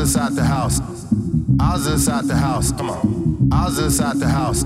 [0.00, 0.80] inside the house.
[1.60, 2.72] I was inside the house.
[2.72, 3.48] Come on.
[3.52, 4.64] I was inside the house.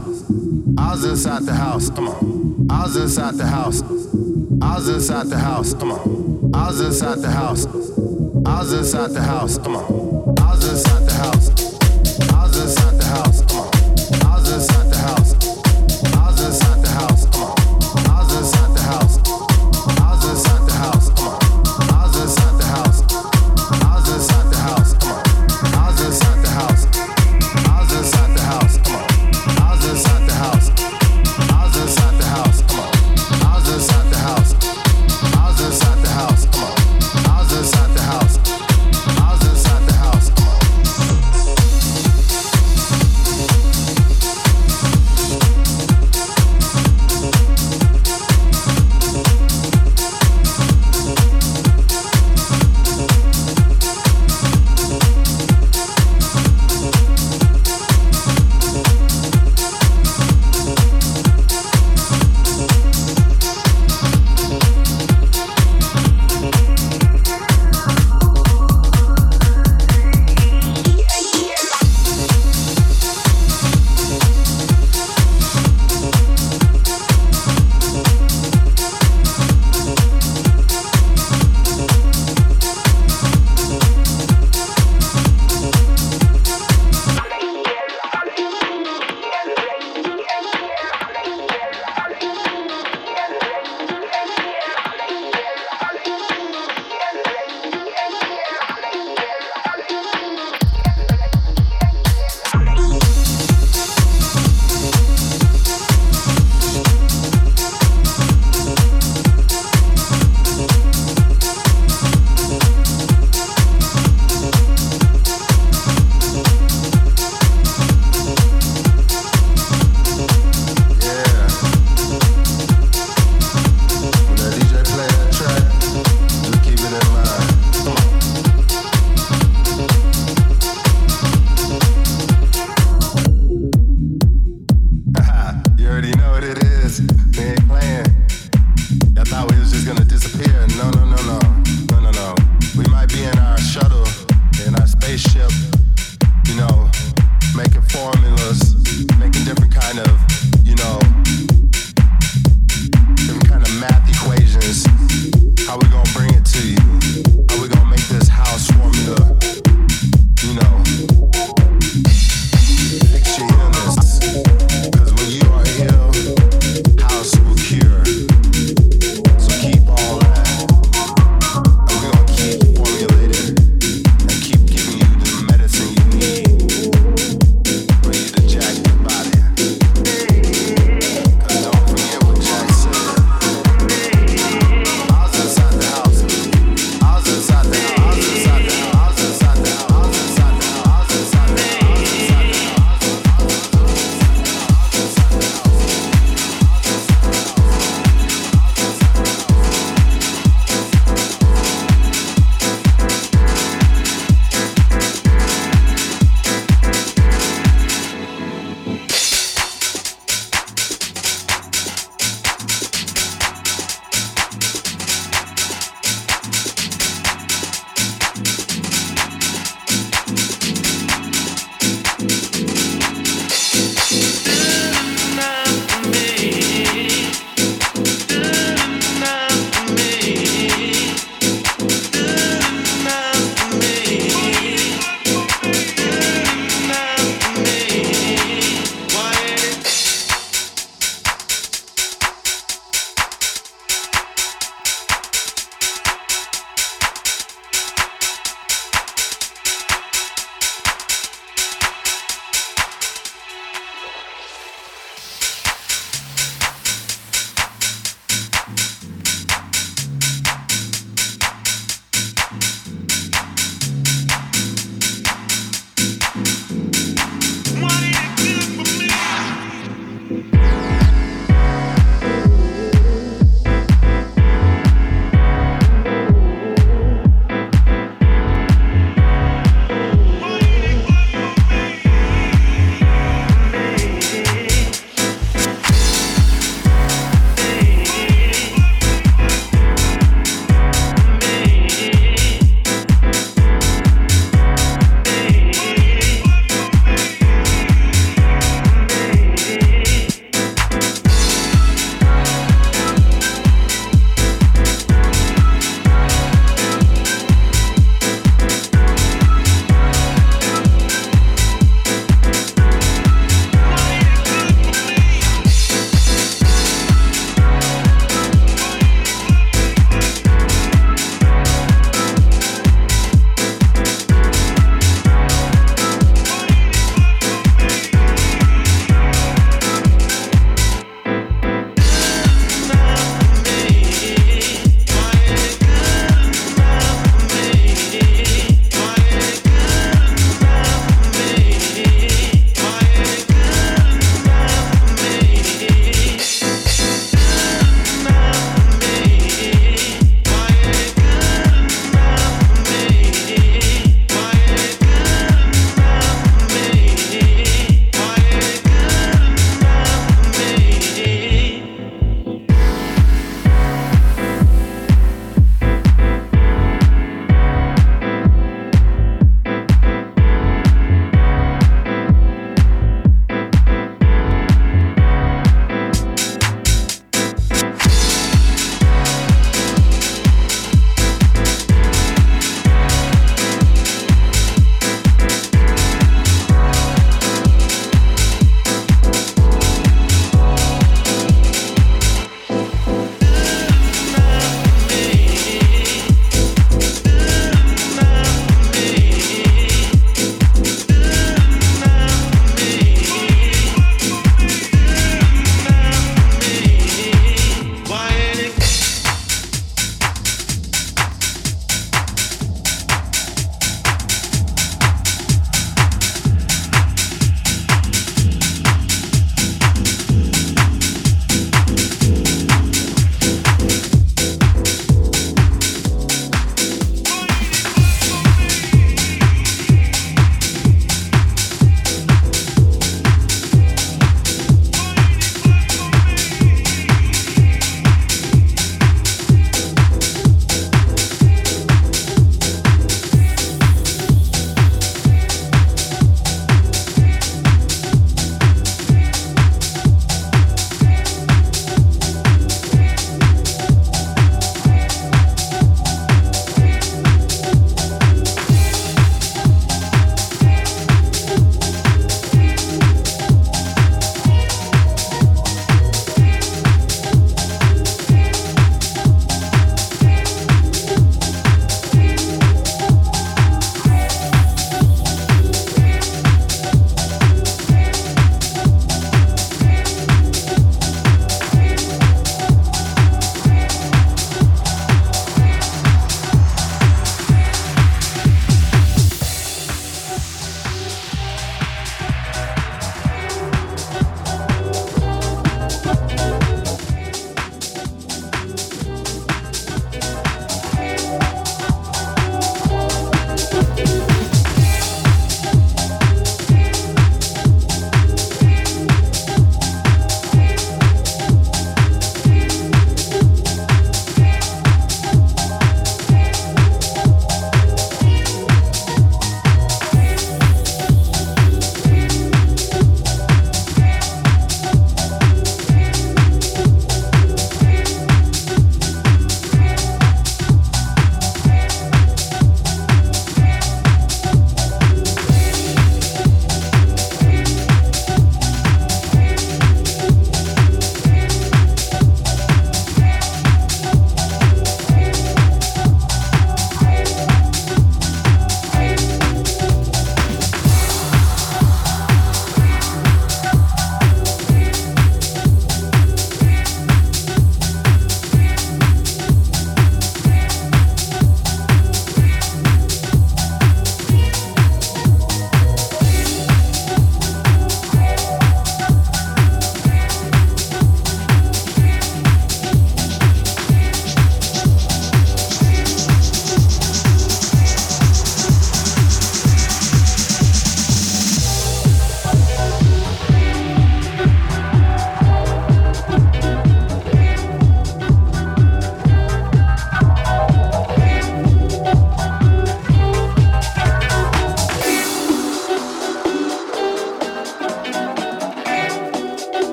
[0.79, 1.91] I was inside the house.
[1.91, 2.67] Come on.
[2.71, 3.83] I was inside the house.
[3.83, 5.75] I was inside the house.
[5.75, 6.51] Come on.
[6.55, 7.67] I was inside the house.
[7.67, 9.59] I was inside the house.
[9.59, 10.04] Come on.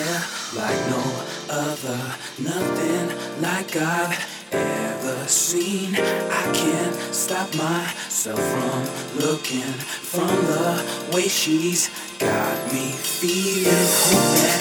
[0.00, 1.02] yourself like no
[1.50, 2.00] other.
[2.38, 4.18] Nothing like I've
[4.52, 5.94] ever seen.
[5.94, 8.80] I can't stop myself from
[9.20, 9.72] looking
[10.12, 13.86] from the way she's got me feeling.
[14.06, 14.60] Hope that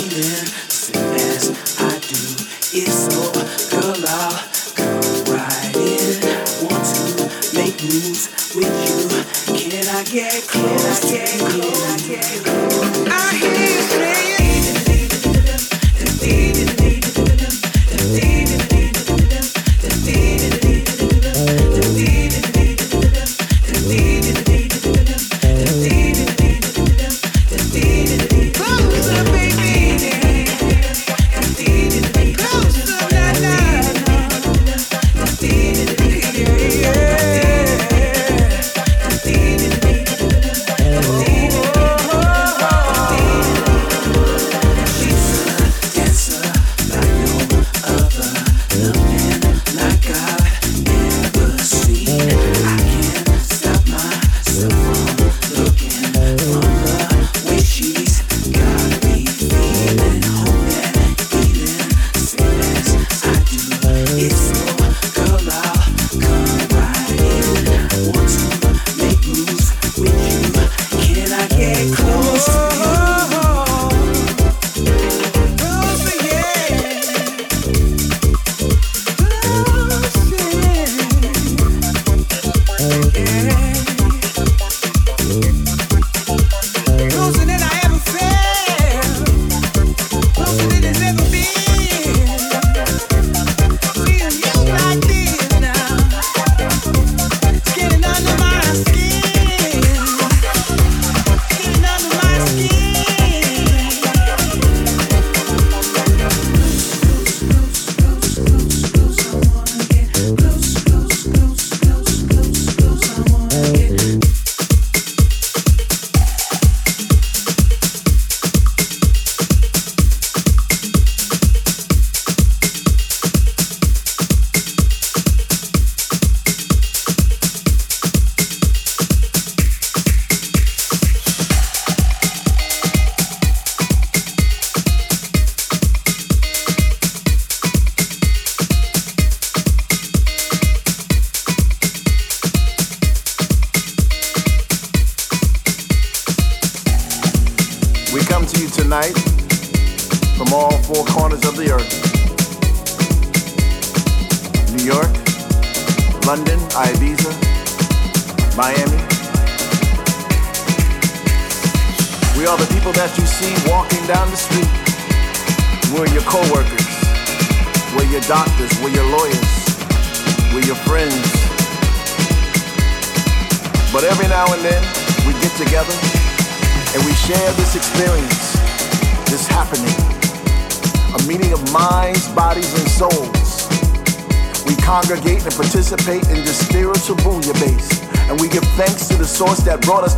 [0.00, 2.22] even soon as I do,
[2.78, 3.32] it's so
[3.70, 4.38] girl, I'll
[4.74, 5.00] come
[5.34, 6.20] right in.
[6.62, 8.98] Want to make moves with you?
[9.56, 11.00] Can I get close?
[11.10, 13.08] Can I get close?
[13.08, 13.79] I hear.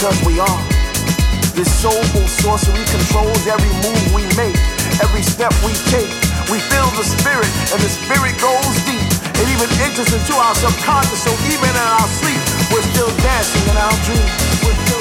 [0.00, 0.62] because we are.
[1.52, 4.56] This soulful sorcery controls every move we make,
[5.02, 6.08] every step we take.
[6.48, 9.04] We feel the spirit, and the spirit goes deep.
[9.36, 12.40] It even enters into our subconscious, so even in our sleep,
[12.72, 14.99] we're still dancing in our dreams.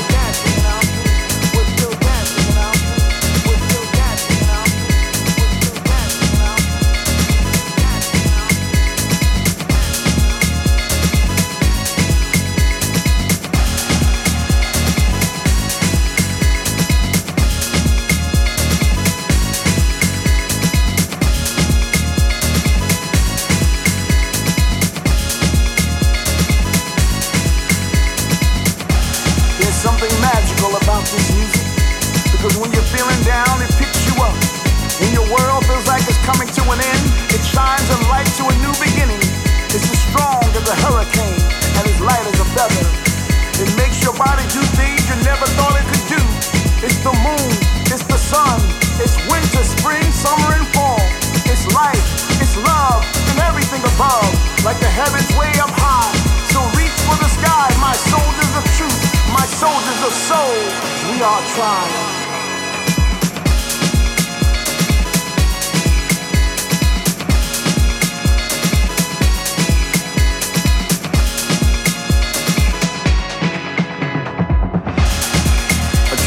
[61.39, 62.19] We are trying.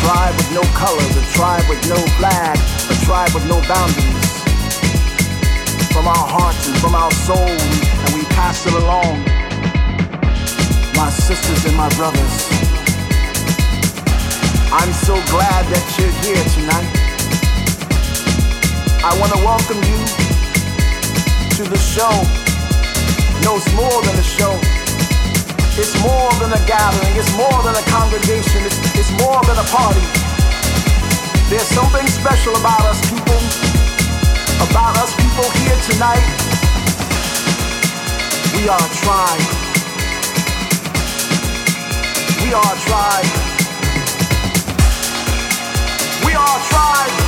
[0.00, 2.56] tribe with no colors, a tribe with no flag,
[2.90, 4.42] a tribe with no boundaries.
[5.92, 9.22] From our hearts and from our soul, and we pass it along.
[10.96, 12.32] My sisters and my brothers,
[14.72, 16.88] I'm so glad that you're here tonight.
[19.04, 20.00] I want to welcome you
[21.60, 22.08] to the show.
[23.44, 24.56] No, it's more than a show.
[25.76, 29.66] It's more than a gathering, it's more than a congregation, it's, it's more than a
[29.68, 30.00] party.
[31.52, 33.40] There's something special about us people,
[34.72, 36.24] about us people here tonight.
[38.56, 39.44] We are a tribe.
[42.40, 43.41] We are a tribe.
[46.45, 47.21] A tribe.